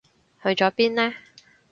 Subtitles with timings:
[0.41, 1.13] 去咗邊呢？